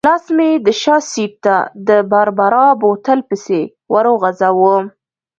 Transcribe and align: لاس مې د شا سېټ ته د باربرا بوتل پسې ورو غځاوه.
لاس 0.07 0.25
مې 0.37 0.49
د 0.65 0.67
شا 0.81 0.95
سېټ 1.11 1.33
ته 1.45 1.55
د 1.87 1.89
باربرا 2.11 2.67
بوتل 2.81 3.19
پسې 3.29 3.61
ورو 3.93 4.13
غځاوه. 4.21 4.75